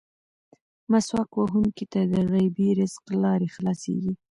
مسواک 0.91 1.31
وهونکي 1.35 1.85
ته 1.91 1.99
د 2.11 2.13
غیبي 2.31 2.67
رزق 2.79 3.05
لارې 3.23 3.47
خلاصېږي. 3.55 4.13